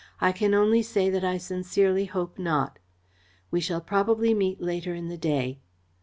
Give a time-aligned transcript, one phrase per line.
[0.19, 2.79] "I can only say that I sincerely hope not.
[3.51, 5.61] We shall probably meet later in the day."